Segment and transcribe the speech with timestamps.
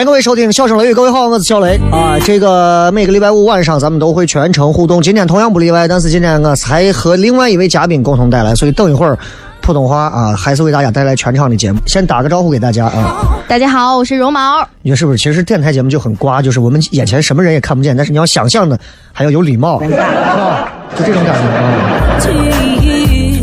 [0.00, 2.18] 欢迎各位收听《笑声雷雨》，各位好，我是小雷啊。
[2.24, 9.18] 这个每个礼拜五晚上咱们都会全程互动，今天同样不例外，但是今天我才和另外一位嘉宾共同带来，所以等一会儿
[9.60, 11.78] 普通话啊还是为大家带来全场的节目。
[11.84, 14.66] 先打个招呼给大家啊，大家好，我是绒毛。
[14.80, 15.18] 你说是不是？
[15.18, 18.80] 其实电台节目就很瓜，就是我们眼前什么人也看不见，但是你要想象的
[19.12, 20.72] 还要有礼貌，是吧？
[20.96, 22.79] 就这种感觉啊。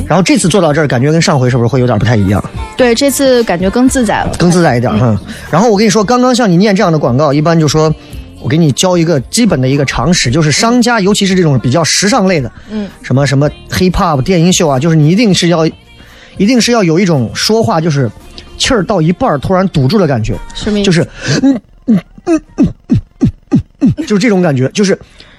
[0.07, 2.43] 然后这次做到这儿，感觉跟上回是不是会有点不太一样？
[2.77, 4.31] 对，这次感觉更自在了。
[4.39, 5.19] 更自在一点哈。
[5.51, 7.93] 然后我跟你说，刚刚像你念这样的广告，一般就说，
[8.39, 15.65] 我给你教一个基本的一个常识，就是商家，尤其是这种比较时尚类的，嗯，什么什么 hip hop 电音秀啊，就是你一定是要，
[16.37, 18.09] 一定是要有一种说话就是
[18.57, 20.85] 气儿到一半儿突然堵住的感觉，什么意思？
[20.85, 21.01] 就是
[21.43, 23.07] 嗯嗯嗯嗯嗯
[23.49, 24.97] 嗯嗯，就是这种感觉，就是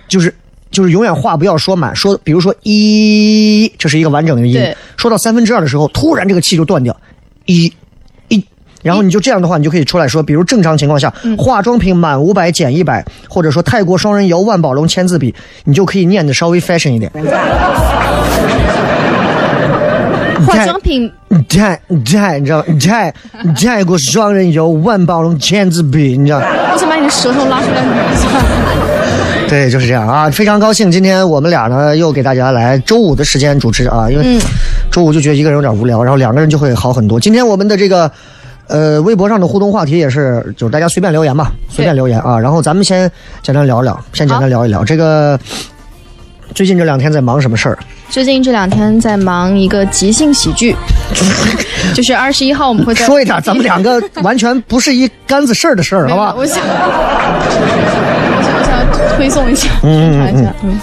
[0.09, 0.35] 就是。
[0.71, 6.97] 就是永远话不要说满，说比如说一，这是一个完整的音对，说到三分之二的时候，突然这个气就断掉，
[7.47, 7.73] 一
[8.29, 8.45] 一，
[8.83, 15.35] 然后你就这样的话，你就可以出来说，比如正常情况下，化妆品满五百减一百，或者说泰国双人游万宝龙签字笔，
[15.65, 17.11] 你就可以念的稍微 fashion 一点。
[20.47, 21.11] 化妆品
[21.49, 23.13] 泰泰，你知道泰
[23.55, 26.39] 泰国双人游万宝龙签字笔，你知道。
[26.73, 28.29] 我想把你的舌头拉出来捋一下。
[29.51, 30.31] 对，就是这样啊！
[30.31, 34.41] 非常高兴，今天我们俩呢又给大家来周五的时间主持啊，因为嗯
[34.91, 37.19] 周五就觉得一个人有点无聊，然后两个人就会好很多。
[37.19, 38.11] 今天我们的这个
[38.67, 42.39] 呃微博上的互动话题也是，就是大家随便留言吧，随便留言啊。
[42.39, 43.11] 然后咱们先
[43.43, 45.39] 简单聊一聊，先简单聊一聊这个
[46.55, 47.79] 最近这两天在忙什么事儿？
[48.11, 50.75] 最近这两天在忙一个即兴喜剧，
[51.95, 56.35] 就是二十一号我们会在说一点咱们两个 完全不是一竿子事儿的事儿，好吧？
[56.37, 56.59] 我想
[59.17, 60.79] 推送一下，宣传一下，嗯，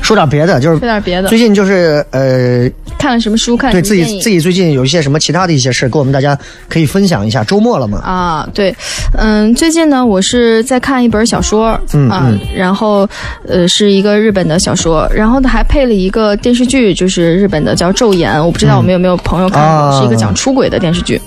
[0.00, 1.38] 说点别的，就是说点别的最。
[1.38, 2.68] 近就是呃，
[2.98, 3.56] 看了什么书？
[3.56, 7.44] 看对自己自己最近有一些什么其他的一些事，跟我们大家可以分享一下。
[7.44, 7.98] 周末了嘛？
[7.98, 8.74] 啊，对，
[9.18, 13.08] 嗯，最近呢，我是在看一本小说，嗯然后
[13.46, 21.20] 呃是一个日本的小说，然后它还配了一个电视剧，就是日本的叫《昼颜》，我不知道我们有没有朋友看过，啊是一个讲出轨的电视剧，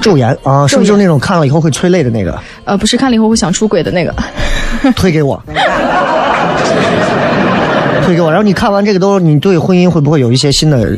[0.00, 2.38] 昼颜啊，是不是就是那种看了以后会催泪的那个？
[2.64, 4.14] 呃，不是看了以后会想出轨的那个，
[4.96, 5.42] 推给我，
[8.04, 8.28] 推给我。
[8.30, 10.88] 然后你看完这个都，你对婚姻会不会有一些新的？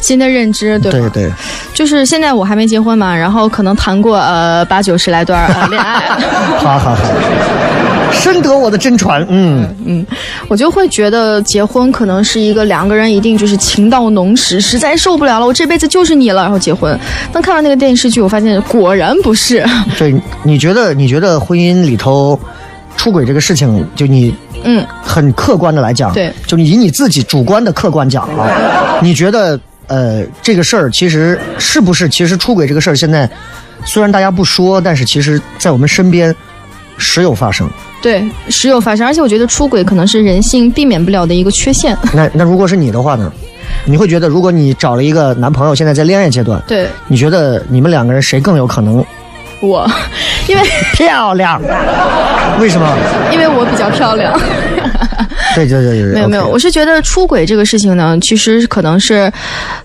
[0.00, 0.90] 新的认知，对？
[0.92, 1.30] 对对，
[1.72, 6.00] 就是现在我还没结婚嘛，然后可能谈过呃八九十来段呃恋爱，
[6.58, 7.06] 好 好好，
[8.14, 9.24] 深得我的真传。
[9.28, 10.06] 嗯嗯，
[10.48, 16.98] 我就会觉得结婚可能是一个两个人一定就是情到浓时，实在受不了了，我这辈子就是你了，然后结婚。
[17.32, 19.64] 当看完那个电视剧，我发现果然不是。
[19.98, 22.38] 对，你觉得你觉得婚姻里头
[22.96, 28.48] 出轨这个事情，就你嗯，很客观的来讲，对就你以你自己主观的客观讲啊，
[29.02, 29.58] 你觉得
[29.88, 33.28] 呃这个事儿其实是不是其实出轨这个事儿现在
[33.84, 36.34] 虽然大家不说，但是其实在我们身边
[36.96, 37.68] 时有发生。
[38.04, 41.96] 对，时有发生，而且我觉得出轨可能是人性避免不了的一个缺陷。
[42.12, 43.32] 那那如果是你的话呢？
[43.86, 49.02] 你会觉得，如果你找了一个男朋友，现在在恋爱阶段，对你觉得你们两个人谁更有可能
[49.60, 49.90] 我，
[50.46, 50.62] 因为
[50.92, 51.58] 漂亮？
[52.60, 52.94] 为什么？
[53.32, 54.38] 因为我比较漂亮。
[55.54, 59.32] 对对对对对，没有没有，我是觉得出轨这个事情呢，其实可能是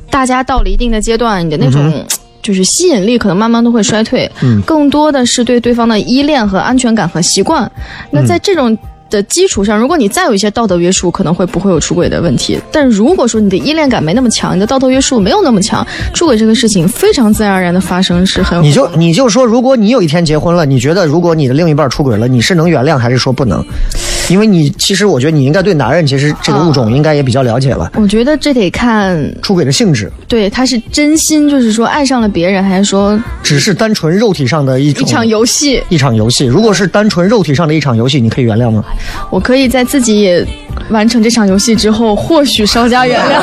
[0.10, 2.06] 大家到了一定的阶段，你的那种。
[2.41, 7.69] 就是吸引力可能慢慢都会衰退，嗯更多的是对对方的依恋和安全感和习惯。
[8.12, 8.77] 那在这种
[9.09, 12.59] 的基础上，如果你再有一些道德约束，可能会不会有出轨的问题。
[12.71, 23.65] 但如果说你的依恋感没那么强，你的道德约束没有那么强，出轨这个事情非常自然而然的发生是很有你就你就说，如果你有一天结婚了，你觉得如果你的另一半出轨了，你是能原谅还是说不能？
[24.29, 35.83] 因为你其实我觉得你应该对男人其实这个物种应该也比较了解了，我觉得这得看出轨的性质对他是真心就是说爱上了别人，还是说只是单纯肉体上的一种一场游戏。
[35.89, 36.45] 一场游戏。
[36.45, 38.83] 如果是单纯肉体上的一场游戏，你可以原谅吗？
[39.29, 40.45] 我可以在自己也
[40.89, 43.41] 完成这场游戏之后，或许稍加原谅。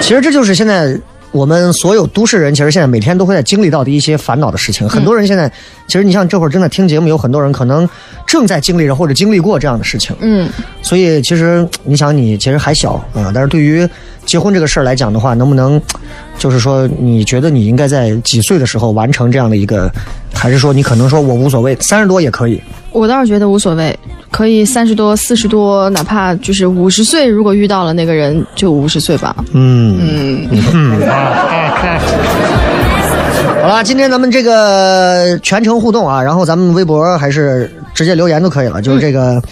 [0.00, 0.98] 其实这就是现在
[1.30, 4.88] 我们所有都市人，其实现在每天都会在经历到的一些烦恼的事情。
[4.88, 5.50] 很多人现在，
[5.86, 7.88] 其实你像这会儿正在听节目，有很多人可能
[8.26, 10.16] 正在经历着或者经历过这样的事情。
[10.20, 10.48] 嗯，
[10.82, 13.88] 所以其实你想，你其实还小啊、但是对于
[14.24, 15.80] 结婚这个事儿来讲的话，能不能
[16.38, 19.90] 就是说，你觉得你应该在几岁的时候完成这样的一个，
[20.32, 22.62] 还是说你可能说我无所谓，三十多也可以？
[22.92, 23.98] 我倒是觉得无所谓，
[24.30, 29.34] 可以三十多、四十多，哪怕就是五十岁，如果遇到了那个人，就五十岁吧。
[29.52, 31.00] 嗯嗯。
[33.60, 39.42] 好了，今天咱们这个全程互动啊，然后咱们微博还是直接留言都可以了，就是这个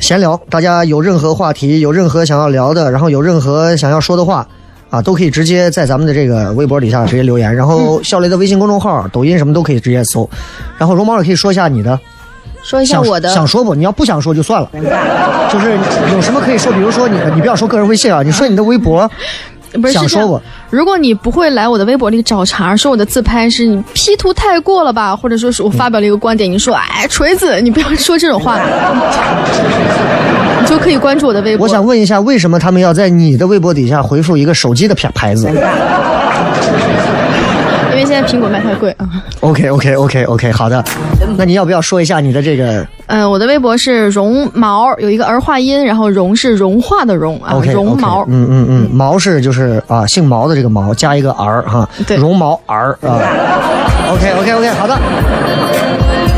[0.00, 4.46] 闲聊，大家有任何话题，有任何想要聊的，然后有任何想要说的话。
[4.90, 10.28] 啊，都可以直接在咱们的这个微博底下直接留言，然后笑雷的微信公众号、抖音什么都可以直接搜，
[10.76, 11.98] 然后龙猫也可以说一下你的，
[12.62, 13.74] 说一下我的，想说不？
[13.74, 14.68] 你要不想说就算了，
[15.52, 15.78] 就是
[16.12, 19.08] 有什么可以说，比如说你你不要说个人微信啊，你说你的微博，
[19.92, 20.42] 想说我。
[20.68, 28.58] 如果你不会来我的微博里找茬，说我的自拍是你 P 图太过了吧，或者说是我发表了一个观点，你说哎锤子，你不要说这种话，
[30.90, 31.64] 可以关注我的微博。
[31.64, 35.46] 我想问一下，为什么他们要在你的微博底下回复一个手机的牌牌子
[37.92, 39.08] 因为现在苹果卖太贵啊。
[39.38, 40.82] ？OK OK OK OK，好的。
[41.36, 48.24] 那你要不要说一下你的这个嗯、我的微博是绒毛，有一个儿化音，然后绒是融化的绒啊绒毛。
[48.26, 53.20] 嗯嗯嗯，毛是就是啊，姓毛的这个毛加一个儿哈，对绒毛儿啊。
[54.10, 54.98] OK OK OK，好的。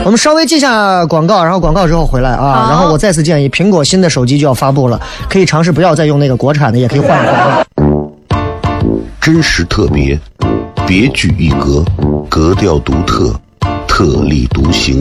[0.04, 2.66] 我们稍微记下广告，然后广告之后回来啊。
[2.68, 7.66] 然后我再次建议，苹果新的手机就要发布了，可以尝试不要再用那个国产的，也可以换一换。
[9.20, 10.18] 真实特别，
[10.86, 11.84] 别具一格，
[12.28, 13.32] 格调独特，
[13.86, 15.00] 特立独行，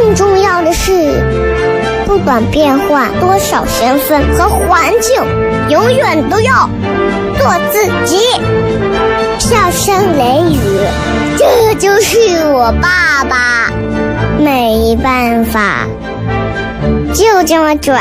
[0.00, 0.90] 更重要的是，
[2.06, 5.14] 不管变换多少身份和环境，
[5.68, 6.70] 永远都要
[7.38, 8.16] 做自己。”
[9.38, 10.58] 笑声雷雨，
[11.36, 12.18] 这就是
[12.50, 13.70] 我爸爸，
[14.38, 15.86] 没办法，
[17.12, 18.00] 就这么拽。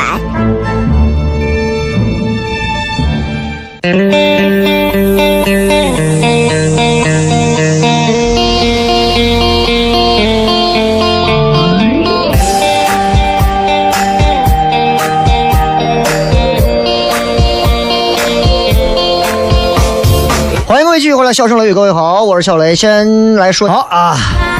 [21.19, 22.73] 回来，笑声雷雨，各位好，我是小雷。
[22.73, 24.15] 先来说好啊，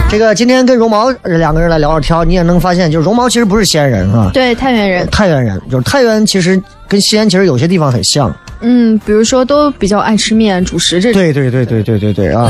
[0.09, 8.29] 这个今天跟绒毛两个人来聊聊天，你也能发现，就是绒毛其实不是西安人啊，对，太原人，太原人，就是太原其实跟西安其实有些地方很像。
[8.59, 11.21] 嗯，比如说都比较爱吃面、主食这种。
[11.21, 12.49] 对对对对对对对啊！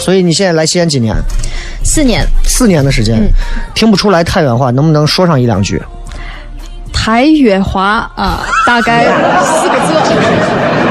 [0.00, 1.16] 所以你现在来西安几年？
[1.82, 3.26] 四年，四年的时间，
[3.74, 5.82] 听不出来太原话，能不能说上一两句？
[7.06, 9.04] 台原话啊，大概
[9.44, 9.94] 四个字。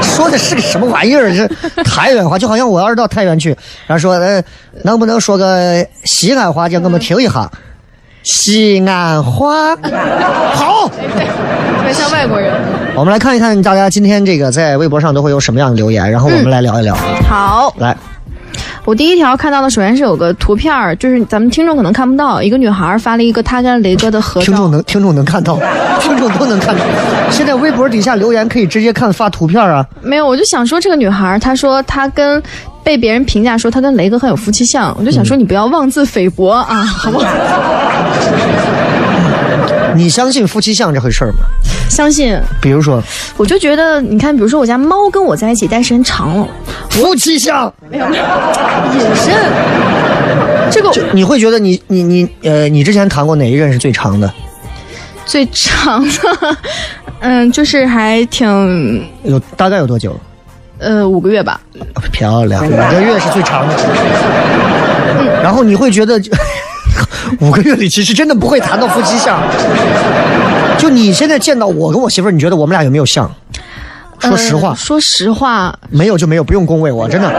[0.00, 1.30] 说的是个什么玩意儿？
[1.30, 1.46] 这
[1.84, 3.54] 太原话，就好像我要是到太原去，
[3.86, 4.42] 然后说，呃，
[4.82, 7.50] 能不能说个西安话，叫我们听一下？
[8.22, 9.76] 西安话，
[10.56, 10.88] 好。
[10.88, 12.50] 特别像外国人。
[12.94, 16.96] 我们来看一看大家今天这个在微博上都会有什么样的留言，然后我们来聊一聊。
[17.28, 17.94] 好，来，
[18.86, 24.44] 我第一条看到的首先是有个图片儿，就是咱们听众可能看不到，一个女孩发了一个她跟雷哥的合照。
[24.46, 25.58] 听众能听众能看到，
[26.00, 26.84] 听众都能看到。
[27.28, 29.84] 现在微博底下留言可以直接看发图片啊。
[30.02, 32.40] 没有，我就想说这个女孩，她说她跟
[32.84, 37.26] 被别人评价说她跟雷哥很有夫妻相，我就想说你不要妄自菲薄啊，好不好？
[39.96, 41.38] 你相信夫妻相这回事儿吗？
[41.88, 43.02] 相信，比如说
[43.36, 46.48] 我就觉得，你看，比如说我家猫跟我在一起待时间长了，
[46.90, 48.14] 夫妻相没有，隐
[49.14, 49.34] 身，
[50.70, 54.32] 这个你会觉得你你你呃，你之前谈过哪一任是最长的？
[55.24, 56.56] 最长的，
[57.20, 60.18] 嗯，就是还挺有大概有多久？
[60.78, 61.60] 呃五个月吧。
[62.12, 63.74] 漂亮，五个月是最长的。
[65.42, 66.20] 然后你会觉得，
[67.40, 69.40] 五个月里其实真的不会谈到夫妻相。
[70.78, 73.30] 就你现在见到我跟我媳妇儿，你觉得我们俩有没有像？
[74.20, 77.30] 说实话，呃说实话，没有就没有，不用恭维我，真的。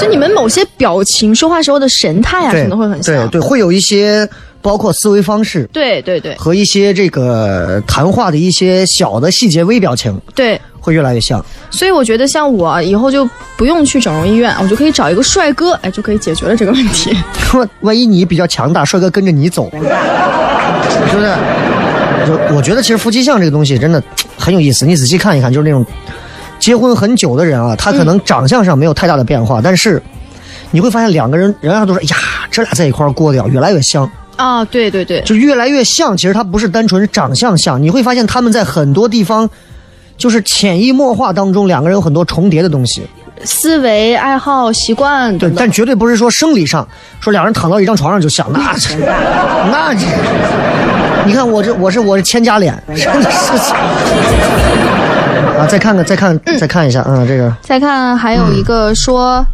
[0.00, 3.28] 就你们某些表情、说话时候的神态啊，可能会很像。
[3.28, 4.28] 对对，会有一些
[4.60, 11.42] 包括思维方式对对对和一些这个谈话的一些小的细节微表情对会越来越像。
[11.70, 17.16] 所以我觉得像我以后就不用去整容医院，我就可以找一个帅哥，哎，就可以解决了这个问题。
[17.32, 21.32] 说万一你比较强大，帅哥跟着你走，是不是？
[22.26, 24.02] 就我觉得其实夫妻相这个东西真的
[24.36, 25.84] 很有意思，你仔细看一看，就是那种
[26.58, 30.00] 结婚很久的人啊，他可能长相上没有太大的变化，但是
[30.70, 32.16] 你会发现两个人，人家都说，哎呀，
[32.50, 36.16] 这俩在一块儿过得呀越来越像，啊，对对对，就越来越像。
[36.16, 39.50] 其实他不是单纯长相像，你会发现他们在很多地方。
[40.22, 43.02] 就是潜移默化当中，两个人有很多重叠的东西，
[43.44, 46.86] 思维、爱好、习惯对，但绝对不是说生理上，
[47.18, 48.60] 说两人躺到一张床上就想，那
[49.72, 50.06] 那这，
[51.26, 53.74] 你看我这我是我是千家脸，真的是。
[55.62, 59.44] 啊，再看看，再看，再看一下，嗯，这个再看还有一个说，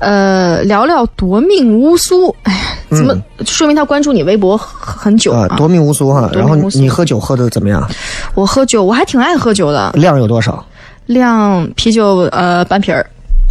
[0.00, 2.58] 呃，聊聊夺命乌苏，哎呀，
[2.90, 3.14] 怎么、
[3.46, 5.56] 说明他关注你微博很很久啊，啊？
[5.56, 6.28] 夺命乌苏哈。
[6.32, 7.86] 然后你喝酒喝的怎么样？
[8.34, 10.64] 我喝酒，我还挺爱喝酒的，量有多少？
[11.06, 13.04] 量啤酒呃半瓶儿，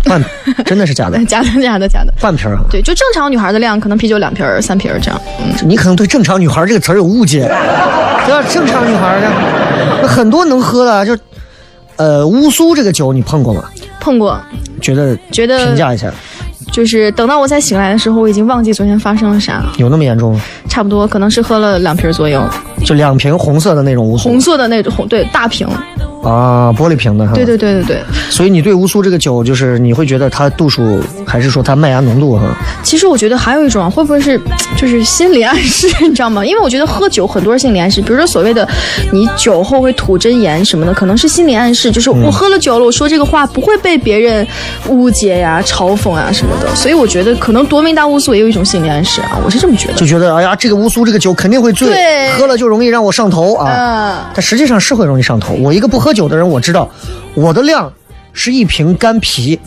[0.05, 0.19] 半，
[0.65, 1.17] 真的是假的？
[1.25, 2.11] 假的假的假的。
[2.19, 2.63] 半瓶儿啊？
[2.69, 5.21] 对，就正常女孩的量，可能啤酒两瓶儿、三瓶儿这样。
[5.39, 7.41] 嗯，你可能对“正常女孩”这个词儿有误解，
[8.25, 8.43] 对吧？
[8.49, 9.31] 正常女孩呢，
[10.01, 11.15] 那很多能喝的，就
[11.97, 13.69] 呃乌苏这个酒你碰过吗？
[13.99, 14.39] 碰过，
[14.81, 16.13] 觉得觉得评价一下，
[16.71, 20.41] 就是等到我再醒来的时候，我已经忘记昨天发生了啥，有那么严重吗？
[20.69, 22.43] 差不多可能是喝了两瓶左右，
[22.85, 25.67] 就两瓶红色的那种乌苏红色的那种红，对，大瓶。
[26.23, 27.33] 啊，玻璃瓶的哈。
[27.33, 28.01] 对对对对对。
[28.29, 32.43] 所以你对乌苏这个酒，就是你会觉得它度数，还是说它麦芽浓度哈？
[32.81, 34.39] 其实我觉得还有一种，会不会是
[34.77, 36.43] 就是心理暗示，你知道吗？
[36.47, 38.65] 因为我觉得喝酒很多是心理暗示，比如说所谓的
[39.11, 44.47] 你酒后会吐真言什么的，可能是心理暗示，就是我喝了酒了，我说这个话不会被别人
[44.87, 46.75] 误解呀、嘲讽呀什么的。
[46.75, 49.93] 所以我觉得可能夺命大乌苏也有一种心理暗示啊，我是这么觉得。
[49.93, 53.69] 就觉得哎呀，这个乌苏这个酒肯定会醉，喝了就容易让我上头啊。
[53.69, 55.53] 嗯但实际上是会容易上头。
[55.55, 56.89] 我一个不喝酒的人，我知道
[57.35, 57.91] 我的量
[58.31, 59.59] 是一瓶干啤，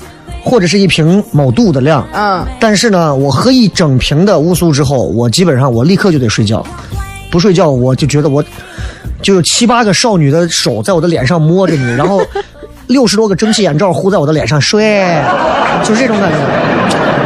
[0.43, 2.07] 或者是一瓶某度的量。
[2.13, 6.65] 嗯，但是呢，我喝一整瓶的乌苏之后，我基本上我立刻就得睡觉，
[7.31, 8.45] 不睡觉我就觉得我
[9.23, 12.21] 就有七八个少女的手在我的脸上摸着你，然后
[12.87, 15.17] 六十多个蒸汽眼罩糊在我的脸上睡，
[15.83, 16.37] 就是这种感觉。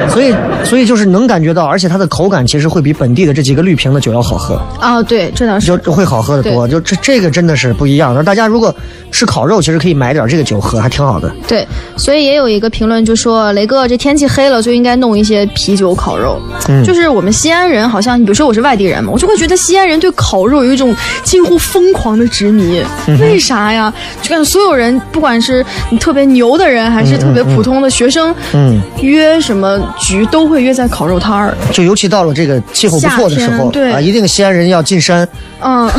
[0.08, 5.76] 所以，所以就是能感觉到，而且它的口感其实会比本地的这几个绿瓶的酒要好喝，啊，对，这倒是。
[5.78, 6.66] 就会好喝的多。
[6.66, 8.22] 就这这个真的是不一样那。
[8.22, 8.74] 大家如果
[9.10, 11.30] 吃烤肉，其实可以买点这个酒喝，还挺好的。
[11.46, 11.66] 对，
[11.96, 16.40] 所以也有一个评论就说：“雷哥，这天气黑了就应该弄一些啤酒烤肉。
[16.68, 22.82] 嗯就是我们西安人，好像你比如说我是外地人嘛，我就会觉得西安人对烤肉有一种近乎疯狂的执迷。
[23.06, 23.92] 嗯为啥呀？
[24.22, 31.54] 就感觉所有人，不管是你特别牛的人，还是特别普通的学生，嗯，约什么局都会约在烤肉摊儿。
[31.72, 35.26] 就尤其到了这个气候不错的时候对啊，一定西安人要进山。
[35.60, 35.90] 嗯，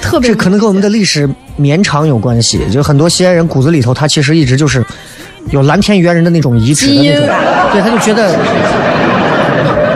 [0.00, 4.84] 特别这可能跟我们的历史绵长有关系，就很多西安人骨子里头，他其实一直就是
[5.50, 7.26] 有蓝天猿人的那种遗址的那种，
[7.72, 8.38] 对，他就觉得，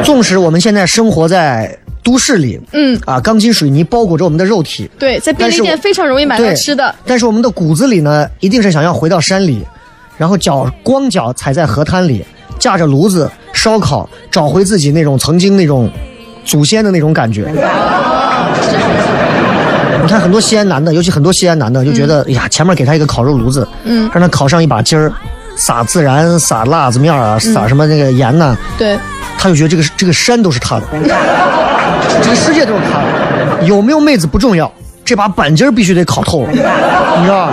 [0.04, 6.94] 纵使我们现在生活在都市里，嗯啊，钢筋水泥包裹着我们的肉体，对，在便利店非常容易买到吃的。
[7.04, 9.64] 但是我们的骨子里呢，一定是想要回到山里，
[10.16, 12.24] 然后脚光脚踩在河滩里，
[12.60, 15.90] 架着炉子烧烤，找回自己那种曾经那种
[16.44, 17.50] 祖先的那种感觉。
[20.02, 24.08] 你看很多西安男的，尤其很多西安男的就觉得，哎呀，前面给他一个烤肉炉子，嗯。
[24.12, 25.12] 让他烤上一把筋儿，
[25.56, 28.98] 撒孜然，撒辣子面啊，撒什么那个盐呐、对，
[29.38, 30.86] 他就觉得这个这个山都是他的，
[32.22, 34.70] 这个世界都是他的，有没有妹子不重要，
[35.04, 37.52] 这把板筋儿必须得烤透了，你知道吧？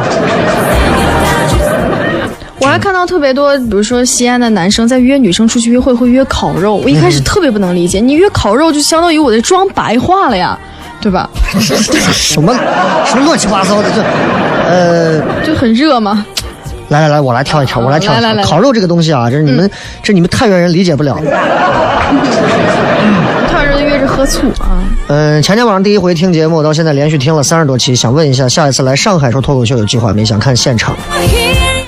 [2.67, 10.59] 我还看到特别多，比如说西安的男生在约女生出去约会会约烤肉，我一开始特别不能理解，你约烤肉就相当于我的妆白化了呀，
[10.99, 11.29] 对吧？
[11.57, 12.53] 什么
[13.05, 14.03] 什么乱七八糟的这，
[14.69, 16.25] 呃，就很热嘛。
[16.89, 18.21] 来来来，我来跳一跳，我来跳一挑。
[18.21, 19.71] 来来来烤肉这个东西啊，这是你们、
[20.03, 21.17] 这你们太原人理解不了。
[23.49, 24.83] 太原人约着喝醋啊。
[25.07, 30.25] 嗯，前天晚上第一回听节目，到现在连续听了三十多期，想问一下，下一次来上海说脱口秀有计划没？
[30.25, 30.93] 想看现场。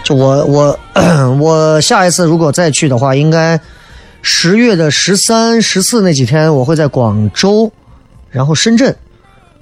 [0.10, 0.80] 就我我
[1.40, 3.60] 我下一次如果再去的话，应该
[4.24, 7.72] 十月的十三、十四那几天，我会在广州，
[8.32, 8.96] 然后深圳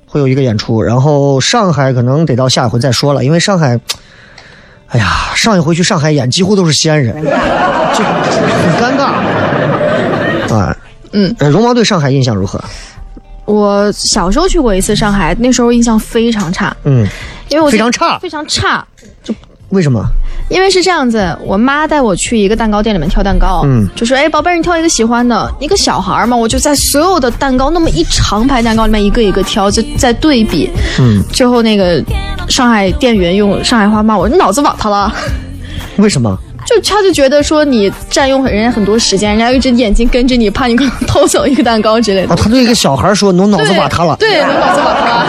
[0.06, 3.77] 会有一个演出，然后上海可能得到下一回再说了，因为上海，
[4.88, 7.13] 哎呀，上一回去上海演几乎都是西安人，
[7.94, 9.04] 就很尴尬
[10.56, 10.77] 啊。
[11.12, 12.63] 嗯呃，绒毛对上海印象如何？
[13.44, 17.06] 我小时候去过一次上海，那时候印象非常差，嗯，
[17.50, 18.88] 因为我非常差非常差。
[19.69, 20.01] 为什么？
[20.50, 30.71] 因为是这样子，我妈带我去一个蛋糕店里面挑蛋糕，嗯就说：“哎，宝贝儿，你挑一个喜欢的。”一个小孩嘛，我就在所有的蛋糕那么一长排蛋糕里面一个一个挑，就在对比。
[31.00, 32.01] 嗯，最后那个
[32.47, 35.13] 上海店员用上海话骂我：“你脑子瓦特了。”
[35.97, 36.38] 为什么？
[36.65, 42.38] 就他就觉得说你占用人家很多时间，人家一只眼睛跟着你，怕你可能偷走一个蛋糕之类的啊，。
[42.41, 45.25] 他对一个小孩说：“侬脑子瓦特了。”对，你，脑子瓦特了，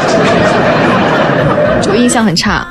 [1.80, 2.66] 就印象很差。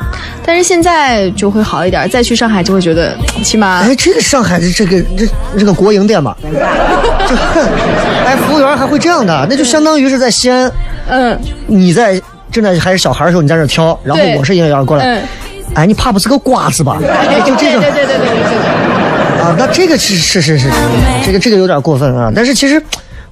[0.48, 3.14] 但是现在就会好一点，再去上海就会觉得，
[3.44, 5.28] 起码哎，这个上海的这个这
[5.60, 7.36] 这个国营店吧，就
[8.26, 10.72] 哎，服务员还会这样的，那就相当于是在西安，
[11.10, 11.38] 嗯
[11.68, 15.24] 你在正在还是小孩的时候，你在那挑，然后我是营业员过来，嗯，
[15.74, 16.98] 哎，你怕不是个瓜子吧？
[17.04, 19.44] 哎，就这种对对对对对对对。
[19.44, 20.70] 啊，那这个是是是是，
[21.26, 22.32] 这个这个有点过分啊。
[22.34, 22.82] 但是其实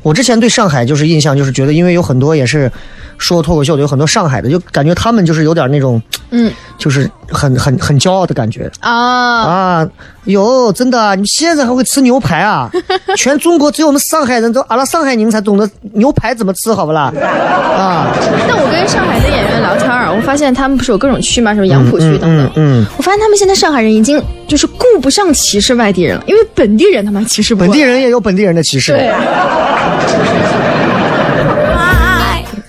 [0.02, 2.72] 我之前对上海就是印象就是觉得，因为有很多也是
[3.18, 8.70] 说脱口秀的，有很多上海的，就感觉他们就是有点那种，嗯就是很很很骄傲的感觉。
[8.80, 9.88] 啊，啊，
[10.26, 12.70] 哟，真的啊，你们现在还会吃牛排啊？
[13.18, 17.12] 全中国只有我们上海人都，阿拉上海人才懂得牛排怎么吃，好不啦？
[17.16, 18.12] 啊，
[18.48, 22.46] 但我跟上海的演员聊天儿，我发现他们不是有各种区嘛，什么杨浦区等等。
[22.56, 28.92] 嗯嗯，我发现他们现在上海人已经就是顾不上歧视外地人了，因为本地人他妈歧视本地人也有本地人的歧视。
[28.92, 29.14] 对，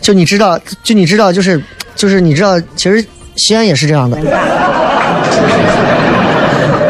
[0.00, 1.60] 就你知道，就你知道，就是
[1.96, 3.04] 就是你知道，其实
[3.36, 4.18] 西安也是这样的。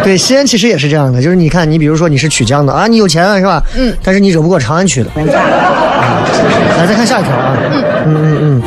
[0.02, 3.62] 对，西安其实也是这样的，就是你看，你比如说你是曲江的啊，你有钱了是吧？
[3.76, 3.92] 嗯。
[4.02, 5.10] 但是你惹不过长安区的。
[5.10, 6.22] 啊
[6.78, 7.56] 来，再看下一条啊。
[7.70, 8.62] 嗯嗯嗯嗯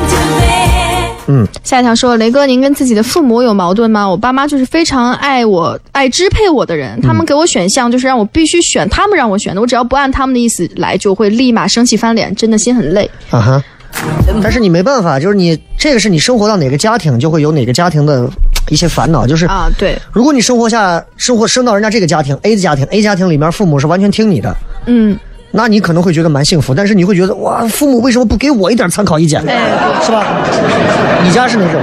[1.32, 4.10] 嗯下一条说，雷哥，您跟自己的父母有矛盾吗？
[4.10, 13.10] 我爸妈就是非常爱我、爱支配我的人，他们给我选项就是让我必须选他们让我选的，我只要不按他们的意思来，就会立马生气翻脸，真的心很累。
[13.30, 13.64] 啊哈。
[14.42, 18.30] 但是你没办法，就是你这个是你生活到哪个家庭，就会有哪个家庭的
[18.70, 19.28] 一些烦恼。
[19.28, 25.18] 就是啊，对，如果你生活下生活生到人家这个家庭 A 的家庭，A 家庭里面父母是完全听你的，嗯，
[25.52, 29.42] 那你可能会觉得蛮幸福，但是你会觉得哇，父母为什么不给我一点参考意见？
[29.48, 30.06] 哎，对。
[30.06, 30.26] 是吧？
[31.24, 31.82] 你家是哪种？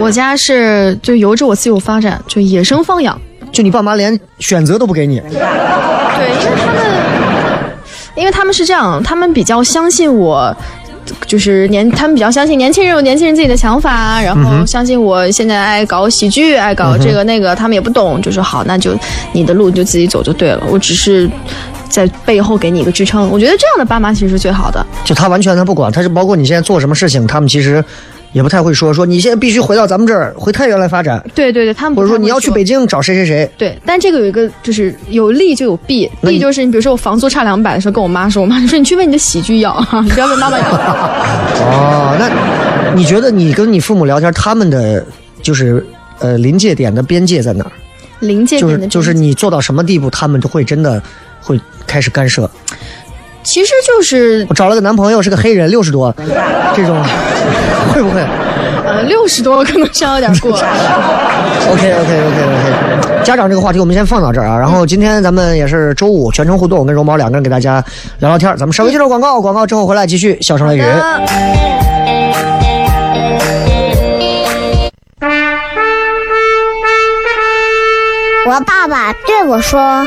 [0.00, 3.20] 我家是就由着我自由发展，就野生放养。
[3.52, 5.38] 就你爸妈连选择都不给你，对，
[6.42, 6.84] 因为他们，
[8.16, 10.56] 因为他们是这样，他们比较相信我。
[11.26, 18.96] 就是年，他们比较相信年轻人有年轻人自己的想法，然后相信我现在爱搞喜剧，爱搞这个那个，他们也不懂，就说好，那就
[19.32, 20.62] 你的路你就自己走就对了。
[20.70, 21.30] 我只是
[21.88, 24.84] 在背后给你一个支撑，我觉得这样的爸妈其实是最好的。
[25.04, 27.84] 就他完全他不管，他是包括你现在做什么事情，他们其实
[28.34, 33.48] 也不太会说说你现在必须回到咱们这儿，回太原来发展，对对对，他们不太会或者说你要去北京找谁谁谁。
[33.56, 40.64] 对，但这个有一个就是有利就有弊，弊就是你比如说我房租差两百的时候跟我妈说，我妈就 说你去问你的喜剧要，你 不要问妈妈要。
[40.66, 45.02] 哦，那你觉得你跟你父母聊天，他们的
[45.40, 45.86] 就是
[46.18, 47.70] 呃临界点的边界在哪儿？
[48.20, 51.00] 临界点的就是你做到什么地步，他们都会真的
[51.40, 52.50] 会开始干涉。
[53.42, 56.14] 其实就是我找了个男朋友是个黑人，六十多，
[56.74, 56.96] 这种
[57.94, 58.20] 会不会
[58.84, 60.50] 呃六十多可能稍微有点过。
[60.50, 64.58] ？OK OK OK OK，家长这个话题我们先放到这儿啊。
[64.58, 67.82] 然后今天咱们也是周五全程互动，我跟绒毛两个人给大家
[68.18, 68.56] 聊聊天儿。
[68.56, 70.82] 咱们稍微接绍广告，广告之后回来继续笑声雷雨。
[78.46, 80.06] 我爸爸对我说：“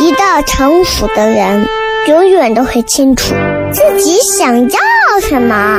[0.00, 1.64] 一个成熟的人，
[2.08, 3.34] 永远都会清楚
[3.70, 4.78] 自己想要
[5.22, 5.78] 什么。”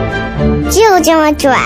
[0.71, 1.57] 就这么拽。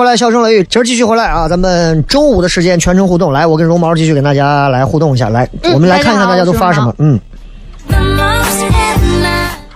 [0.00, 1.46] 回来，笑声雷雨，今儿继续回来啊！
[1.46, 7.20] 咱们中午的时间全程互动，来，我跟绒毛继续跟大家来互动一下，来，嗯我们来看看大家都发什么，嗯，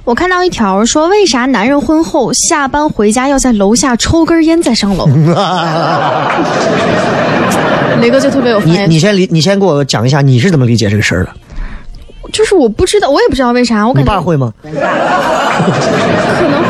[0.02, 5.06] 我看到一条说，为啥男人婚后下班回家要在楼下抽根烟再上楼？
[8.00, 11.30] 雷哥就特别有发你言你先理，你先给我讲一下你是怎么理解这个事儿的？
[12.32, 14.50] 就是我不知道，我也不知道为啥，我感觉爸会吗？
[14.62, 14.80] 可能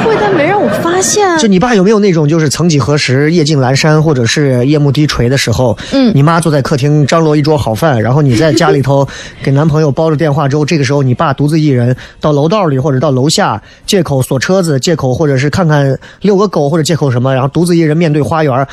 [0.03, 0.24] 会，但没让
[0.64, 1.38] 我发现。
[1.38, 9.07] 就你爸有没有那种，就是曾几何时夜静阑珊或者是夜幕低垂的时候，嗯你妈坐在客厅张罗一桌好饭，然后你在家里头
[9.42, 18.66] 给男朋友煲着电话粥，这个时候你爸独自一人到楼道里或者到楼下，借口锁车子，借口或者是看看遛个狗或者借口什么，然后独自一人面对花园，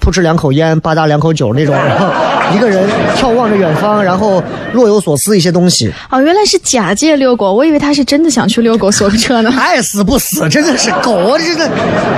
[0.00, 2.06] 扑哧两口烟，吧嗒两口酒那种，然后
[2.54, 9.52] 一个人眺望着远方，然后若有所思一些东西，哦，原来是假借遛狗，我以为他是真的想去遛狗锁个车呢。
[9.58, 11.70] 爱 死不死，真的是狗啊，真的，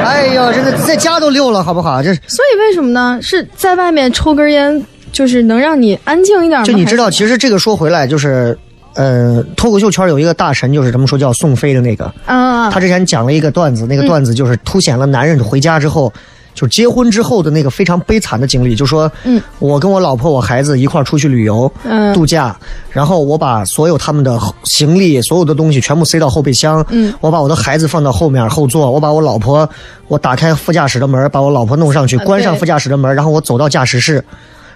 [0.04, 2.02] 哎呀，真的在家都溜了，好不好？
[2.02, 3.18] 这所以为什么呢？
[3.20, 6.66] 是在外面抽根烟，就是能让你安静一点吗？
[6.66, 8.56] 就你知道，其实这个说回来就是，
[8.94, 16.12] 呃，脱口秀圈有一个大神，就是咱们说叫宋飞的那个，啊，他之前讲了一个段子，那个段子就是凸显了男人回家之后。
[16.54, 22.12] 就结婚之后的那个非常悲惨的经历，就说，嗯，我跟我老婆、我孩子一块儿出去旅游，嗯。
[22.12, 22.54] 度假，
[22.90, 27.14] 然后我把所有他们的行李、所有的东西全部塞到后备箱，嗯。
[27.20, 29.68] 我把我的孩子放到后面后座，我把我老婆，
[30.08, 34.22] 我打开副驾驶的门，把我老婆弄上去，关上副驾驶的门，然后我走到驾驶室，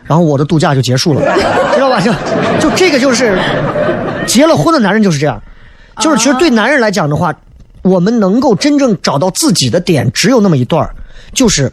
[0.04, 1.20] 然后我的度假就结束了，
[1.74, 2.00] 知道吧？
[2.00, 2.12] 就
[2.60, 3.38] 就这个就是
[4.26, 5.42] 结了婚的男人就是这样，
[5.98, 7.34] 就是其实对男人来讲的话，
[7.82, 10.94] 我们能够真正找到自己的点，只有那么一段儿
[11.34, 11.70] 就是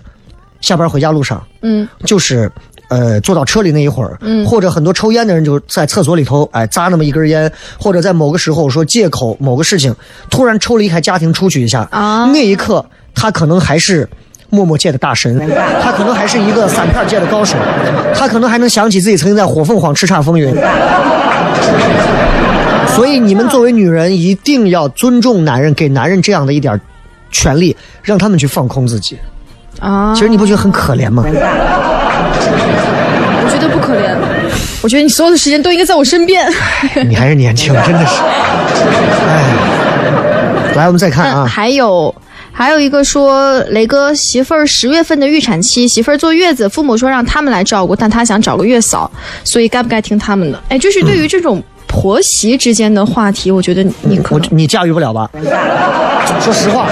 [0.60, 2.52] 下班回家路上，嗯，就是。
[2.91, 9.95] 呃，坐到车里那一会儿，嗯或者很多抽烟的人就在厕所里头，哎，扎那么一根烟，或者在某个时候说借口某个事情，
[10.30, 14.06] 突然抽离开家庭出去一下，啊那一刻他可能还是
[14.50, 15.39] 默默界的大神，
[15.82, 17.56] 他可能还是一个散片界的高手，
[18.13, 20.54] 他可能还能想起自己曾经在火凤凰叱咤风云。
[22.89, 26.78] 所以你们作为女人一定要尊重男人，给男人这样的一点
[27.32, 29.17] 权利，让他们去放空自己。
[29.81, 31.23] 啊，其实你不觉得很可怜吗？
[33.43, 34.15] 我觉得不可怜，
[34.81, 36.49] 我觉得你所有的时间都应该在我身边。
[37.07, 38.21] 你还是年轻，真的是。
[39.27, 39.43] 哎，
[40.75, 42.13] 来，我们再看嗯，啊，还有。
[42.53, 49.09] 还有一个说，雷哥媳妇儿十月份的预产期，媳妇儿坐月子，父母说让他们来照顾，但他想找个月嫂，
[49.45, 50.61] 所以该不该听他们的？
[50.67, 55.30] 哎，就是对于这种婆媳之间的话题，我觉得你你可你驾驭不了吧？
[56.39, 56.88] 说实话，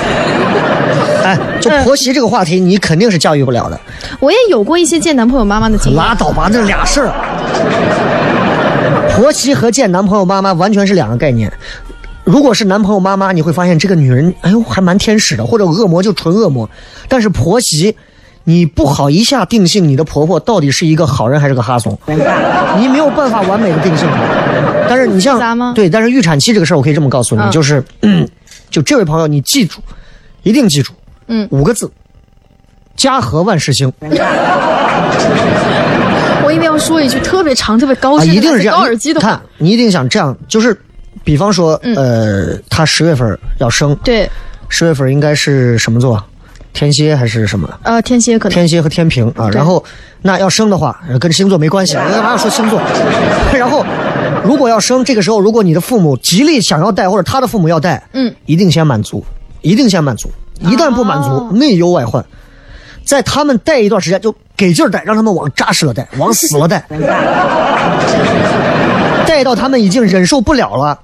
[1.24, 3.80] 哎，就婆媳这个话题，你肯定是驾驭不了的。
[4.20, 5.96] 我也有过一些见男朋友妈妈的经历。
[5.96, 7.10] 拉倒吧，那俩事儿。
[9.10, 11.52] 婆媳和见男朋友妈妈完全是两个概念。
[12.26, 16.70] 如果是男朋友妈妈，你会发现这个女人，哎呦，还蛮天使的，或者恶魔就纯恶魔。
[17.08, 17.96] 但是婆媳，
[18.43, 21.97] 你不好一下定性你的婆婆到底是一个好人还是个哈怂，
[22.78, 24.21] 你没有办法完美的定性她。
[24.88, 28.28] 但是你像对，但是预产期这个事儿，我可以这么告诉你，嗯就是，嗯，
[28.71, 29.80] 就这位朋友，你记住，
[30.43, 30.93] 一定记住，
[31.28, 31.91] 嗯五个字：
[32.95, 33.91] 家和万事兴。
[36.43, 38.75] 我一定要说一句特别长、特别高啊，深、一定是这样。
[38.78, 40.75] 高耳机的看。，你一定想这样，就是，
[41.23, 44.28] 比方说，嗯呃，他十月份要生，对，
[44.69, 46.23] 十月份应该是什么座？
[46.74, 47.70] 天蝎还是什么？
[47.84, 49.50] 呃，天蝎可能天蝎和天平啊。
[49.52, 49.84] 然后，
[50.22, 52.80] 那要生的话，呃跟星座没关系，我干嘛要说星座？
[53.58, 53.86] 然后，
[54.44, 59.24] 如果要生，这个时候如果你的父母极力想要带，或者他的父母要带，嗯，一定先满足，
[59.62, 60.30] 一定先满足。
[60.62, 62.24] 一旦不满足，哦内忧外患。
[63.06, 66.86] 在他们带一段时间，就给劲儿带，让他们往扎实了带，往死了带，
[69.26, 70.98] 带到他们已经忍受不了了。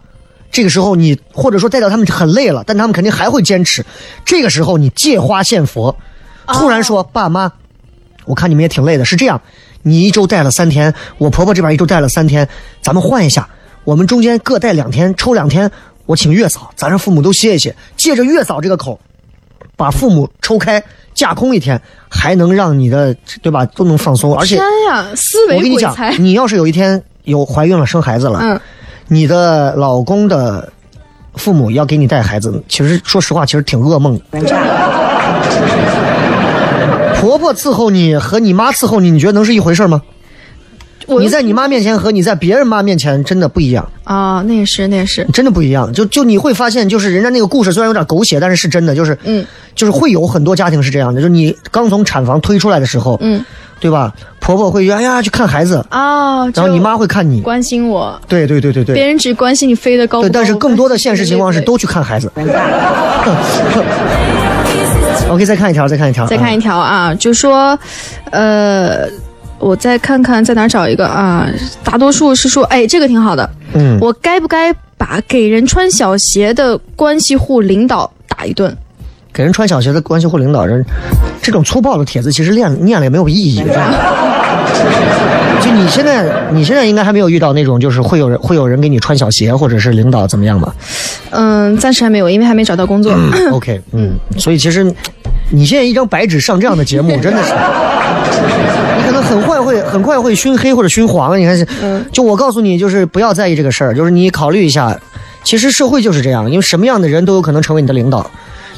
[0.55, 3.85] 这个时候你或者说带到他们很累了，但他们肯定还会坚持。
[4.23, 5.93] 这个时候你借花献佛，
[6.47, 7.51] 突然说：“爸妈，
[8.23, 9.41] 我看你们也挺累的，是这样，
[9.81, 12.47] 你一周带了三天，我婆婆这边一周带了三天，
[12.81, 13.49] 咱们换一下，
[13.83, 15.69] 我们中间各带两天，抽两天，
[16.05, 18.97] 我请月嫂，咱让父母都歇一歇，借着月嫂这个口，
[19.75, 20.81] 把父母抽开，
[21.13, 28.61] 架空一天，还能让你的对吧都能放松，而且天呀，思我跟你讲你要是有一天有怀孕了生孩子了，嗯，
[29.07, 30.71] 你的老公的
[31.35, 34.39] 父母要给你带孩子，其实说实话，其实挺噩梦的。
[37.19, 40.01] 婆婆伺候你和你妈伺候你，你觉得能是一回事吗？
[41.07, 45.93] 你在你妈面前和你在别人妈面前真的不一样，啊，那也是，那也是，真的不一样。
[45.93, 53.45] 就就你会发现，就是人家那个故事虽然有点狗血，但是是真的，就是嗯，就是会有很多家庭是这样的，就是你刚从产房推出来的时候，嗯，
[53.79, 54.13] 对吧？
[54.39, 62.31] 婆婆会哎呀去看孩子，啊，然后你妈会看你，关心我，对对对对对，别人只关心你飞得高不但是更多的现实情况是都去看孩子。
[65.27, 67.77] OK，再看一条，再看一条，再看一条啊，就说，
[68.29, 69.07] 呃，
[69.57, 71.49] 我再看看在哪儿找一个啊，
[71.83, 78.77] 大多数是说，哎，这个挺好的，嗯，我该不该把给人穿小鞋的关系户领导打一顿？
[79.35, 80.81] 给人穿小鞋的关系户领导人，
[81.41, 83.61] 这种粗暴的帖子其实念念了也没有意义。
[85.59, 90.73] 就你现在，你现在应该还没有遇到那种，就是会有人会有人给你穿小鞋，或者是领导怎么样吧
[91.31, 93.13] 嗯，暂时还没有，因为还没找到工作。
[93.51, 94.83] ？OK，嗯，所以其实
[95.49, 97.51] 你现在一张白纸上这样的节目，真的是，
[98.97, 101.37] 你可能很快会很快会熏黑或者熏黄。
[101.37, 101.67] 你看是，
[102.13, 104.97] 就我告诉你，就是不要在意这个事儿，就是你考虑一下，
[105.43, 108.29] 其实社会就是这样，因为什么样的人都有可能成为你的领导。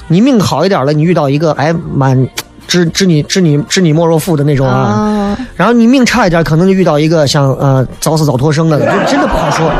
[0.07, 2.27] 你命好一点了，你遇到一个哎蛮
[2.67, 9.71] 知知你知你知你莫若父的那种啊，啊，然后你命差一点，可能就遇到一个像呃早死早脱生的，就真的不好说。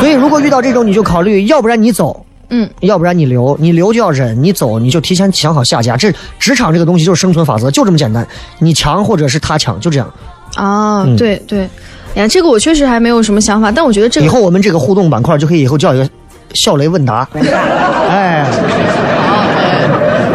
[0.00, 5.96] 所以如果遇到这种，你就考虑，要不然你走，嗯，要不然你留，你留就要忍，你走你就提前想好下家。
[5.96, 8.26] 这职场这个东西就是生存法则，就这么简单。
[8.58, 10.12] 你强或者是他强，就这样。
[10.56, 11.60] 啊，嗯对对，
[12.14, 16.08] 哎呀，这个我确实还没有什么想法，但我觉得这个以后我们这个互动板块就可以以后叫一个
[16.54, 17.26] 笑雷问答。
[17.34, 18.46] 哎，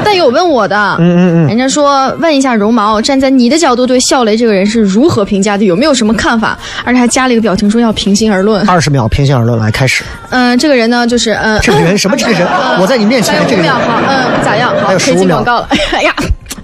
[0.10, 5.64] 但有问我的，嗯嗯嗯，人家说问一下绒毛，站在你的角度对笑雷这个人是如何评价的？
[5.66, 6.58] 有没有什么看法？
[6.84, 8.68] 而且还加了一个表情说要平心而论。
[8.68, 10.04] 二十秒平心而论来开始。
[10.32, 12.18] 嗯、这个人呢，就是嗯，这个人什么？
[12.18, 12.48] 这个人，
[12.82, 15.70] 我在你面前这个秒，，好，嗯，不咋样，好，还有可以15秒进广告了。
[15.94, 16.12] 哎呀，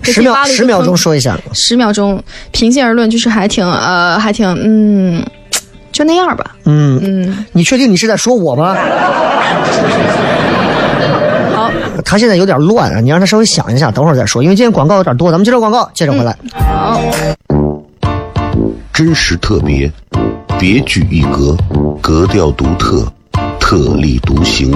[0.01, 1.37] 十秒十秒钟说一下。
[1.53, 2.19] 十秒钟，
[2.51, 5.23] 平心而论，就是还挺呃，还挺嗯，
[5.91, 6.55] 就那样吧。
[6.65, 8.75] 嗯，嗯，你确定你是在说我吗？
[12.03, 16.35] 他现在有点乱啊，你让他稍微想一下，等会儿再说，因为今天广告有点多，咱们接着广告，接着回来。
[16.53, 17.01] 好，
[18.93, 19.91] 真实特别，
[20.59, 21.55] 别具一格，
[22.01, 23.05] 格调独特，
[23.59, 24.73] 特立独行，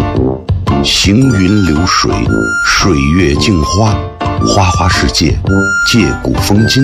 [0.83, 2.11] 行云流水，
[2.65, 3.95] 水月镜花，
[4.45, 5.37] 花花世界，
[5.91, 6.83] 借古风今，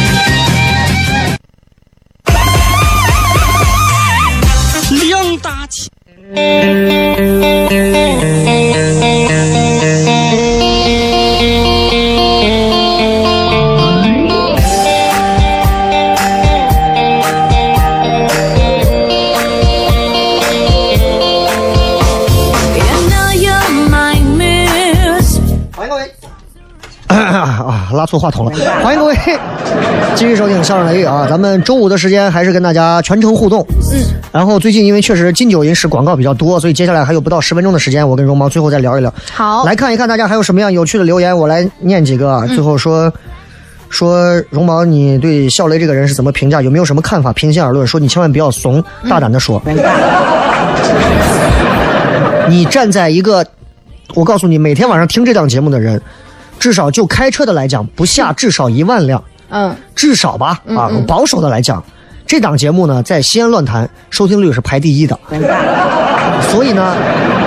[6.35, 8.10] 起。
[28.01, 28.51] 拉错话筒了！
[28.83, 29.15] 欢迎各位
[30.15, 31.27] 继续收听《笑声雷雨》啊！
[31.29, 33.63] 咱们周五的时间还是跟大家全程互动。
[33.93, 34.01] 嗯。
[34.31, 39.13] 然后最近因为确实金九银十广告比较多，所以接下来还有不到十分钟的时间，我跟绒毛最后再聊一聊。
[39.31, 42.47] 好，来看一看大家还有什么样有趣的留言，我来念几个啊。
[42.47, 43.13] 最后说
[43.89, 46.59] 说绒毛，你对笑雷这个人是怎么评价？
[46.59, 47.31] 有没有什么看法？
[47.33, 49.61] 平心而论，说你千万不要怂，大胆的说。
[52.49, 53.45] 你站在一个，
[54.15, 56.01] 我告诉你，每天晚上听这档节目的人，
[56.61, 61.83] 至少就开车的来讲，不下至少一万辆，嗯，至少吧啊，保守的来讲，
[62.27, 65.17] 这档节目呢，在西安论坛收听率是排第一的。
[66.51, 66.95] 所以呢，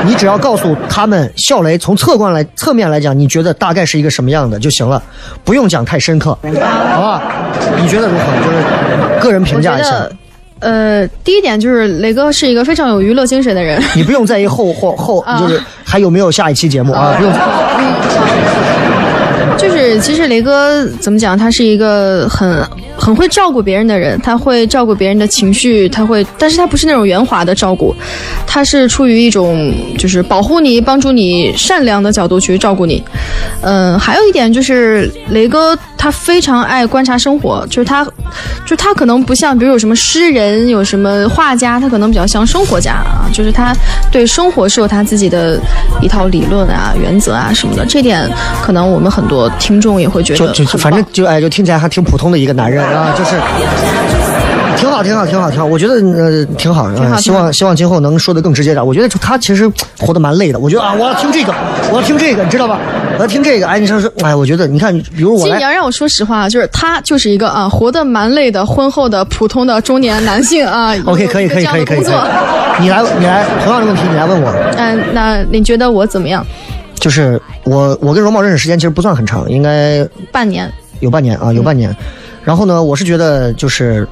[0.05, 5.01] 你只要告诉他们笑雷从侧观来侧面来讲，你觉得大概是一个什么样的就行了，
[5.45, 6.37] 不用讲太深刻，
[6.93, 7.23] 好吧？
[7.81, 8.25] 你觉得如何？
[8.45, 10.09] 就是个人评价一下。，
[10.59, 13.81] 呃，第一点就是雷哥是一个非常有娱乐精神的人。
[13.95, 17.15] 你不用在意后后后，啊就是还有没有下一期节目啊？
[17.17, 17.33] 不用。
[19.59, 22.63] 就是其实雷哥怎么讲，他是一个很
[22.97, 27.95] 很会照顾别人的人，他会照顾别人的情绪，他会，但是他不是那种圆滑的照顾，
[28.47, 33.03] 他是出于一种就是保护你、帮助你、善良的角度去照顾你。
[33.63, 38.07] 嗯，还有一点就是雷哥他非常爱观察生活，就是他，
[38.67, 43.75] 就他可能不像比如有什么诗人、有什么画家，他可能比较像生活家啊，就是他
[44.13, 45.59] 对生活是有他自己的
[46.03, 47.87] 一套理论啊、原则啊什么的。
[47.87, 48.29] 这点
[48.63, 53.37] 可能我们很多听众也会觉得就就反正就哎，就听起来还挺普通的一个男人啊， 就是。
[54.77, 55.65] 挺好，挺好，挺好，挺好。
[55.65, 58.85] 我觉得呃挺好，挺好呃希望希望今后能说的更直接点。
[58.87, 60.59] 我觉得就他其实活得蛮累的。
[60.59, 61.55] 我觉得啊，我要听这个，
[61.91, 62.79] 我要听这个，你知道吧？
[63.17, 63.67] 我要听这个。
[63.67, 70.95] 哎，你说说，哎，我觉得你看，比如我来，其实你要让我说实话，就是他就是一个啊，活得蛮累的婚后的普通的中年男性啊。
[71.07, 71.95] OK，可以，可以，可以，可。
[71.95, 72.01] 以。
[72.81, 74.53] 你来，你来，同样的问题你来问我。
[74.77, 76.45] 嗯，那你觉得我怎么样？
[77.05, 81.95] 就是我，我跟容貌认识时间其实不算很长，应该半年，有半年啊，有半年。
[82.43, 84.09] 然后呢，我是觉得就是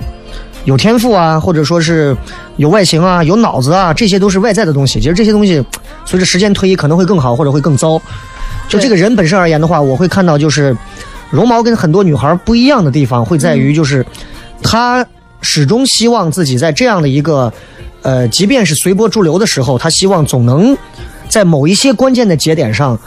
[0.66, 2.14] 有天赋啊，或者说是
[2.58, 5.00] 有外形啊，有脑子啊，这些都是外在的东西。
[5.00, 5.64] 其实这些东西
[6.04, 7.98] 随着时间推移，可能会更好，或者会更糟。
[8.68, 10.76] 就这个人本身而言的话，我会看到就是
[11.30, 14.04] 绒毛跟很多女孩不一样的地方，会在于就是
[14.62, 15.06] 她
[15.40, 17.50] 始终希望自己在这样的一个
[18.02, 20.76] 呃，即便是随波逐流的时候，他希望总能
[21.28, 22.98] 在某一些关键的节点上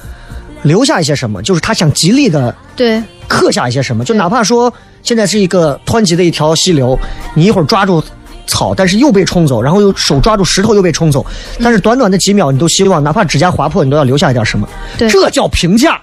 [0.63, 6.97] 留下一些什么，就是他想极力的对，刻下一些什么，就哪怕说现在是一个湍急的一条溪流，
[7.33, 8.03] 你一会儿抓住
[8.47, 11.25] 草，但是又被冲走，然后又手抓住石头又被冲走，
[11.61, 15.99] 但是短短的几秒，你都希望哪怕指甲划破，你都要留下一点什么，对这叫评价。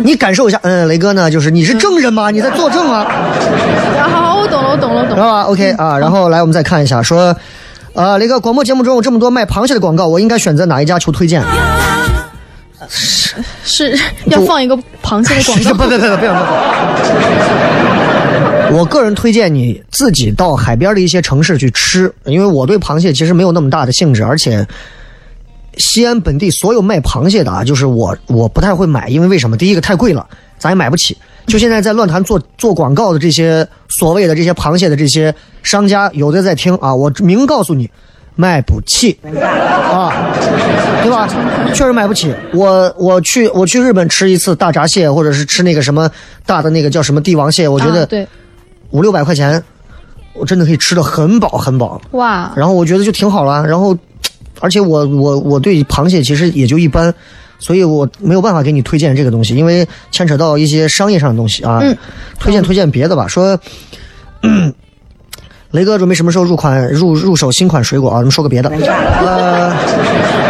[0.00, 2.30] 你感受一下，嗯，雷哥呢，就是你是证人吗？
[2.30, 3.04] 你在作证啊，
[3.98, 5.42] 好好好，我懂了，我懂了，我懂了。
[5.44, 7.36] ？OK 啊，然后来我们再看一下，说，
[7.94, 11.42] 呃，那个，广播节目中有这么多卖螃蟹的广告，我应该选择哪一家求推荐？
[12.88, 15.70] 是是要放一个螃蟹的广不告。
[15.74, 16.26] 不不不不不
[18.72, 18.78] 不！
[18.78, 24.66] 我个人推荐你自己到海边的一些城市去吃，因为我对螃蟹其实没有那么大的兴致，而且
[25.76, 29.56] 西安本地所有卖螃蟹的啊，就是我我不太会买，因为为什么？
[29.56, 30.26] 第一个太贵了，
[30.58, 31.16] 咱也买不起。
[31.48, 37.90] 就现在在论坛做做广告的这些所谓的这些螃蟹的这些商家，有的在听啊，我明告诉你，
[38.36, 40.12] 卖不起啊，
[41.02, 41.26] 对吧？
[41.72, 42.32] 确实买不起。
[42.52, 46.08] 我我去我去日本吃一次大闸蟹，或者是吃那个什么
[46.44, 48.28] 大的那个叫什么帝王蟹，我觉得
[48.90, 49.62] 五六百块钱，
[50.34, 52.00] 我真的可以吃的很饱很饱。
[52.10, 53.66] 哇，然后我觉得就挺好了。
[53.66, 53.96] 然后，
[54.60, 57.12] 而且我我我对螃蟹其实也就一般，
[57.58, 61.80] 所以我没有办法给你推荐这个东西，因为牵扯到一些商业上的东西啊。
[61.82, 61.96] 嗯
[62.38, 63.58] 推荐推荐别的吧，说。
[65.72, 68.16] 雷哥准备什么时候入款入入手新款水果啊？
[68.16, 69.70] 咱们说个别的，呃，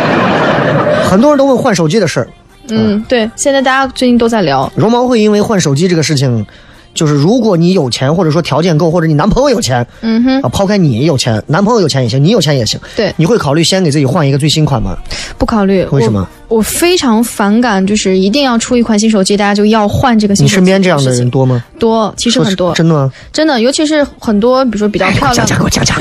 [1.11, 2.29] 很多人都问换手机的事儿，
[2.69, 6.47] 嗯，对，现在大家最近都在聊，绒毛会因为换手机这个事情，
[6.95, 14.97] 就是如果你有钱，或者说条件够，或者你男朋友有钱，嗯哼，啊，抛开你有钱，男朋友有钱也行，你有钱也行，对你会考虑先给自己换一个最新款吗？
[15.37, 15.85] 不考虑。
[15.93, 16.59] 为什么我？
[16.59, 20.55] 我非常反感，就是一定要出一款新手机，大家就要换这个新手机。
[20.55, 21.63] 你身边这样的人多吗？
[21.79, 23.13] 多，其实很多，真的吗？
[23.33, 25.97] 真的，尤其是很多，比如说比较漂亮讲讲，给我讲讲。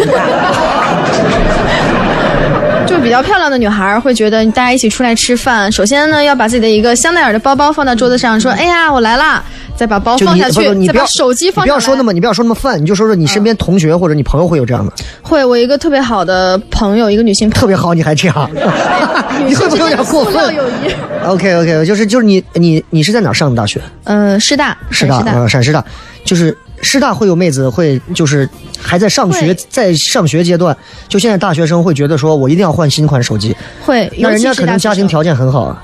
[2.87, 9.43] 就比较漂亮的女孩会觉得大家一起出来吃饭，首先呢要把自己的一个香奈儿的包包放到桌子上，说：“哎呀，我来啦！”
[9.75, 11.63] 再把包放下去，你不要再把手机放。
[11.63, 18.49] 不要说那么你不要说那么泛，你就说说你身边同学或者你朋友会有这样的，会，我一个特别好的朋友，一个女性朋友，特别好，你还这样，
[19.45, 20.95] 你会不会有点过分塑料友谊。
[21.25, 23.79] ？OK OK，就是就是你你你是在哪上的大学？
[24.05, 25.83] 嗯，师大，师大陕师大，
[26.25, 28.47] 就是师大会有妹子会就是
[28.79, 30.75] 还在上学，在上学阶段，
[31.07, 35.83] 就现在大学生会觉得说我一定要换新款手机，会，那人家可能家庭条件很好啊，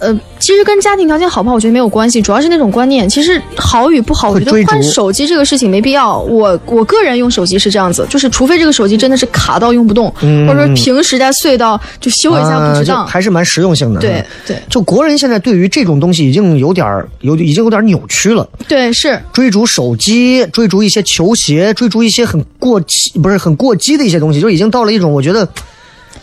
[0.00, 3.08] 呃，其实跟家庭条件好不好，我觉得没有关系，主要是那种观念。
[3.08, 6.18] 其实好与不好，我觉得换手机这个事情没必要。
[6.18, 13.06] 我我个人用手机是这样子，就是除非这个手机真的是卡到用不动，嗯或者说平时在隧道就修一下不值当。
[13.06, 14.00] 还是蛮实用性的。
[14.00, 25.48] 对啊对就国人现在对于这种东西已经有点儿有已经有点扭曲了，对，是追逐手机，追逐一些球鞋，追逐一些很过激不是很过激的一些东西，就已经到了一种我觉得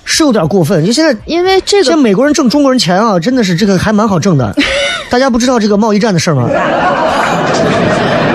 [0.06, 0.86] 是有点过分。
[0.86, 4.54] 就现在因为这个现在美国人挣中国人钱啊，真的是这个还蛮好挣的。
[5.10, 6.48] 大家不知道这个贸易战的事吗？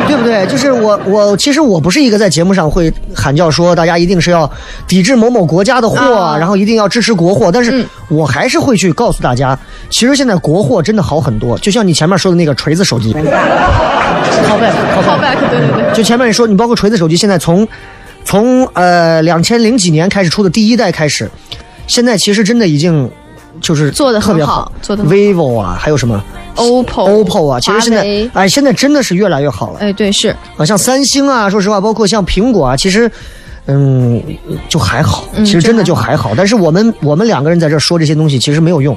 [0.06, 0.46] 对不对？
[0.46, 4.50] 就是我，我其实我不是一个在节目上会喊叫说大家一定是要
[4.86, 9.58] 抵制某某国家的货，啊然后一定要支持国货，但是嗯我还是会去告诉大家，
[9.90, 11.58] 其实现在国货真的好很多。
[11.58, 13.40] 就像你前面说的那个锤子手机，对对对，
[15.94, 17.66] 就前面你说，你包括锤子手机，现在从
[18.26, 21.30] 从呃两千零几年开始出的第一代开始，
[21.86, 23.10] 现在其实真的已经
[23.62, 26.22] 就是做的特别好做得很好 vivo 啊，还有什么
[26.56, 33.10] OPPO、OPPO 啊，其实现在哎，现在真的是越来越好了哎，对，是啊，像三星啊，说实话，包括像苹果啊，其实。
[33.68, 34.22] 嗯，
[34.68, 36.34] 就还好，嗯其实真的就还就还好。
[36.36, 38.96] 但是我们我们两个人在这说这些东西，其实没有用。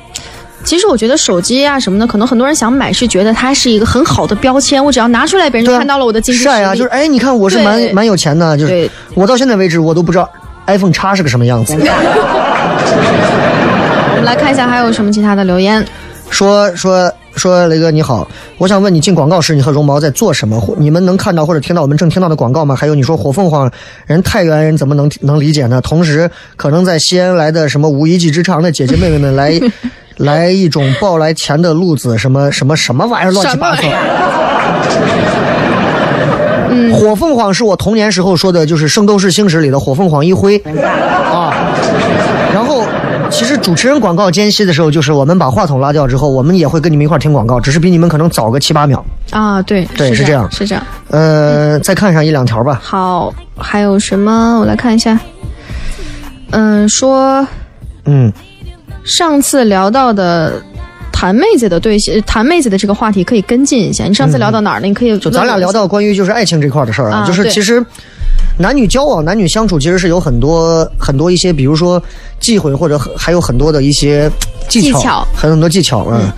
[0.64, 6.52] 其实我觉得手机啊什么的，可能很多人想买是觉得它是一个很好的标签，我只要拿出来，别人就看到了我的经济实力。
[6.52, 10.30] 晒啊，就是哎，你看我是蛮蛮有钱的，就是我到现在为止我都不知道
[10.68, 11.74] iPhone 叉是个什么样子。
[14.12, 15.84] 我们来看一下还有什么其他的留言。
[16.30, 18.28] 说说说，雷哥你好，
[18.60, 20.60] 我想问你进广告时你和绒毛在做什么？
[20.60, 22.76] 或你们能看到或者听到我们正听到的广告吗？
[22.76, 23.72] 还有你说火凤凰
[24.06, 25.82] 人太原人怎么能能理解呢？
[25.82, 29.60] 同时，可能在西安来的什么无一技之长的姐姐妹妹们来
[30.20, 33.82] 来一种抱来钱的路子，什么什么什么玩意儿乱七八糟。
[36.72, 40.58] 嗯 火凤凰是我童年时候说的，就是《圣斗士星矢》里的火凤凰一辉
[41.32, 41.54] 啊。
[42.54, 42.84] 然后，
[43.30, 49.04] 其实主持人广告间隙的时候，就是我们把话筒拉掉之后，我们也会跟你们一块儿听广告，只是比你们可能早个七八秒。
[49.32, 50.84] 啊，对，对是这样是这样。
[51.10, 52.80] 呃，再看上一两条吧。
[52.84, 54.60] 好，还有什么？
[54.60, 55.18] 我来看一下。
[56.52, 57.46] 嗯，说
[58.06, 58.32] 嗯，
[59.04, 60.62] 上次聊到的
[61.12, 64.06] 谈妹子的对象，谈妹子的这个话题可以跟进一下。
[64.06, 64.88] 你上次聊到哪儿了？
[64.88, 67.84] 你可以就咱俩聊到关于就是爱情这块的事儿啊，啊就是其实
[68.58, 72.02] 男女交往、男女相处，其实是有很多很多一些，比如说
[72.40, 74.30] 忌讳，或者很还有很多的一些
[74.68, 76.32] 技巧，技巧很很多技巧啊、嗯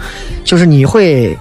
[0.43, 1.37] 就是你会。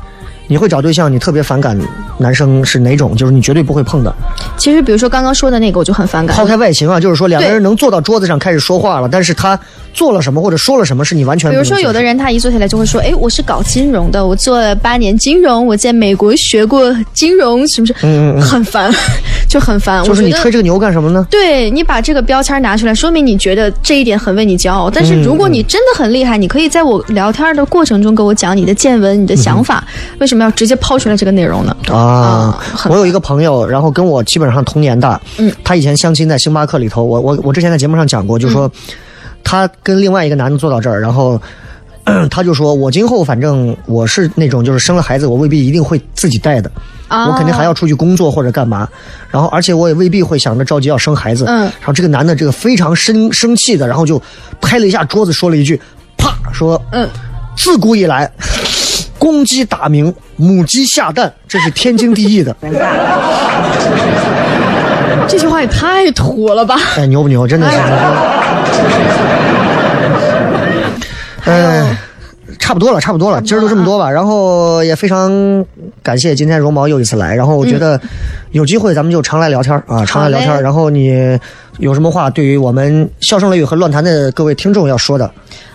[0.51, 1.79] 你会找对象，你特别反感
[2.19, 3.15] 男生是哪种？
[3.15, 4.13] 就是你绝对不会碰的。
[4.57, 6.37] 其实比如说刚刚说的那个，我就很反感。
[6.37, 9.57] 抛开外形啊，就是说两个人能坐到桌子上开始说话了，但是他
[9.95, 18.93] 做了什么或者说了什么，是你完全比如说，有的人他一坐下来就会说：“哎，我是搞金融的，我做了八年金融，我在美国学过金融，是不是？”嗯嗯嗯很烦，
[19.49, 20.03] 就很烦。
[20.03, 21.25] 就是你吹这个牛干什么呢？
[21.31, 24.91] 对你把这个标签拿出来，说明你觉得这一点很为你骄傲。
[24.91, 29.87] 但是如果你真的很厉害，你可以在我聊天的过程中给我讲你的见闻、你的想法，
[30.19, 31.77] 为什么要直接抛出来这个内容呢？
[31.89, 38.71] 啊啊，我有一个朋友，然后跟我基本上同年的，嗯，他以前相亲在星巴克里头，我我我之前在节目上讲过，就说、嗯
[39.43, 41.41] 他跟另外一个男的坐到这儿，然后。
[42.31, 46.69] 他就说：“我今后反正我是那种，就是生了孩子，我未必一定会自己带的，
[47.09, 48.89] 啊我肯定还要出去工作或者干嘛。
[49.31, 51.45] 然后，而且我也未必会想着着急要生孩子。
[51.47, 54.21] 嗯然后这个男的这个非常生生气的，然后就
[54.61, 55.81] 拍了一下桌子，说了一句
[56.17, 57.09] ：‘啪！’说嗯，
[57.55, 58.29] 自古以来，
[59.21, 62.57] 公鸡打鸣，母鸡下蛋，这是天经地义的。
[65.29, 66.75] 这句话也太土了吧！
[66.97, 67.47] 哎，牛不牛？
[67.47, 67.77] 真的是。
[71.45, 71.97] 呃，
[72.71, 74.09] 差不多了，差不多了，今儿就这么多吧。
[74.09, 75.29] 然后也非常
[76.05, 77.35] 感谢今天绒毛又一次来。
[77.35, 78.01] 然后我觉得
[78.53, 80.63] 有机会咱们就常来聊天啊，常来聊天。
[80.63, 81.37] 然后你
[81.79, 85.29] 有什么话对于我们笑声雷雨和乱谈的各位听众要说的？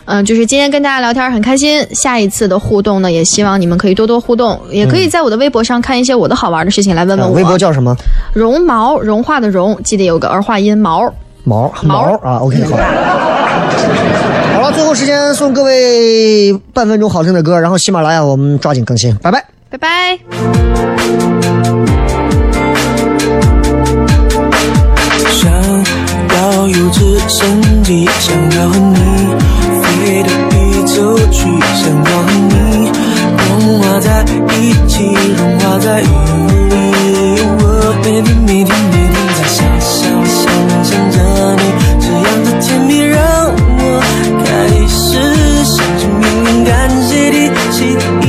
[0.06, 7.34] 嗯，就是今天跟大家聊天很开心，下一次的互动呢，也希望你们可以多多互动，也可以在我的微博上看一些我的好玩的事情来问问我。
[7.34, 7.94] 呃微博叫什么？
[8.34, 11.14] 绒毛，融化的融，记得有个儿化音毛。
[11.44, 12.78] 毛毛啊，OK，好。
[14.66, 20.18] 好，最后时间送各位半分钟好听的歌，然后喜马拉雅我们抓紧更新，拜拜，拜拜。
[25.30, 25.54] 想
[26.68, 29.36] 有直升机，想要和你
[29.84, 31.46] 飞到宇宙去，
[31.76, 32.90] 想要和你
[33.38, 34.26] 融化在
[34.58, 36.08] 一起，融化在里。
[37.60, 40.44] 我每天每天每天在想想想
[40.84, 41.16] 想着
[41.56, 41.62] 你，
[42.00, 43.45] 这样的甜蜜让。
[46.66, 48.25] 간절히 짖는